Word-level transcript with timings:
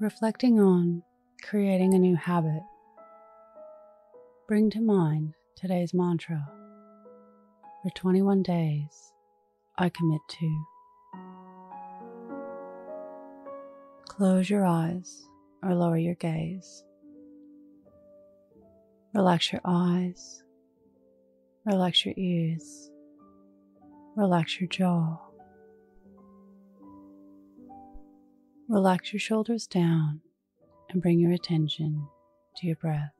Reflecting 0.00 0.58
on 0.58 1.02
creating 1.42 1.92
a 1.92 1.98
new 1.98 2.16
habit, 2.16 2.62
bring 4.48 4.70
to 4.70 4.80
mind 4.80 5.34
today's 5.54 5.92
mantra. 5.92 6.48
For 7.82 7.90
21 7.90 8.42
days, 8.42 9.12
I 9.76 9.90
commit 9.90 10.22
to. 10.26 10.64
Close 14.06 14.48
your 14.48 14.64
eyes 14.64 15.28
or 15.62 15.74
lower 15.74 15.98
your 15.98 16.14
gaze. 16.14 16.82
Relax 19.12 19.52
your 19.52 19.60
eyes, 19.66 20.42
relax 21.66 22.06
your 22.06 22.14
ears, 22.16 22.90
relax 24.16 24.58
your 24.62 24.68
jaw. 24.68 25.29
Relax 28.70 29.12
your 29.12 29.18
shoulders 29.18 29.66
down 29.66 30.20
and 30.90 31.02
bring 31.02 31.18
your 31.18 31.32
attention 31.32 32.06
to 32.56 32.68
your 32.68 32.76
breath. 32.76 33.10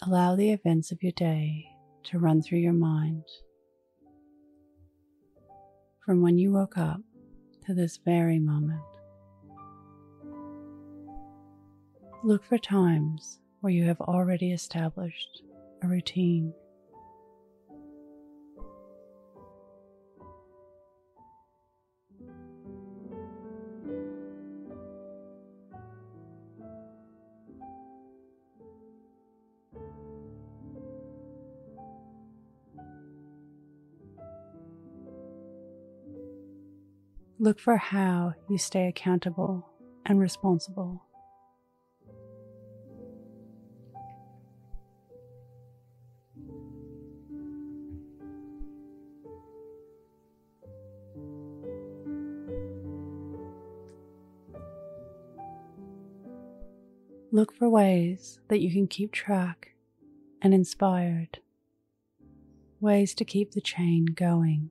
Allow 0.00 0.36
the 0.36 0.52
events 0.52 0.90
of 0.90 1.02
your 1.02 1.12
day 1.12 1.66
to 2.04 2.18
run 2.18 2.40
through 2.40 2.60
your 2.60 2.72
mind. 2.72 3.24
From 6.02 6.22
when 6.22 6.38
you 6.38 6.50
woke 6.50 6.78
up 6.78 7.02
to 7.66 7.74
this 7.74 7.98
very 8.02 8.38
moment. 8.38 8.80
Look 12.24 12.42
for 12.42 12.56
times 12.56 13.38
where 13.60 13.70
you 13.70 13.84
have 13.84 14.00
already 14.00 14.50
established 14.50 15.42
a 15.82 15.88
routine 15.88 16.54
Look 37.42 37.58
for 37.58 37.76
how 37.76 38.34
you 38.48 38.56
stay 38.56 38.86
accountable 38.86 39.68
and 40.06 40.20
responsible. 40.20 41.02
Look 57.32 57.56
for 57.56 57.68
ways 57.68 58.38
that 58.46 58.60
you 58.60 58.70
can 58.70 58.86
keep 58.86 59.10
track 59.10 59.74
and 60.40 60.54
inspired, 60.54 61.40
ways 62.80 63.16
to 63.16 63.24
keep 63.24 63.50
the 63.50 63.60
chain 63.60 64.04
going. 64.04 64.70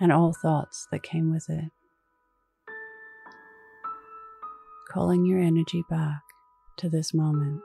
and 0.00 0.12
all 0.12 0.32
thoughts 0.32 0.86
that 0.90 1.02
came 1.02 1.30
with 1.30 1.48
it. 1.48 1.70
Calling 4.90 5.24
your 5.24 5.40
energy 5.40 5.82
back 5.90 6.22
to 6.78 6.88
this 6.88 7.12
moment. 7.12 7.60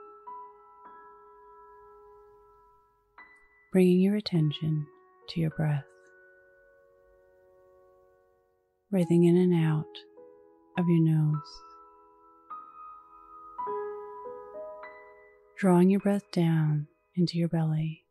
Bringing 3.72 3.99
your 3.99 4.16
attention 4.16 4.85
to 5.29 5.39
your 5.39 5.51
breath. 5.51 5.85
Breathing 8.91 9.23
in 9.23 9.38
and 9.38 9.66
out 9.66 9.85
of 10.77 10.85
your 10.88 11.01
nose. 11.01 11.61
Drawing 15.57 15.89
your 15.89 16.01
breath 16.01 16.29
down 16.31 16.88
into 17.16 17.38
your 17.38 17.47
belly 17.47 18.03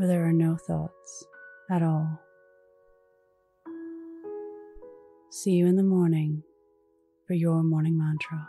where 0.00 0.08
there 0.08 0.26
are 0.26 0.32
no 0.32 0.56
thoughts 0.56 1.26
at 1.70 1.82
all. 1.82 2.18
See 5.32 5.52
you 5.52 5.68
in 5.68 5.76
the 5.76 5.84
morning 5.84 6.42
for 7.24 7.34
your 7.34 7.62
morning 7.62 7.96
mantra. 7.96 8.48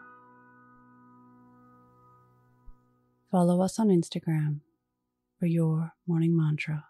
Follow 3.29 3.61
us 3.61 3.77
on 3.77 3.89
Instagram 3.89 4.61
for 5.39 5.45
your 5.45 5.93
morning 6.07 6.35
mantra. 6.35 6.85